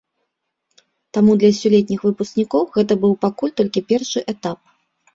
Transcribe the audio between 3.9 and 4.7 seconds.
першы этап.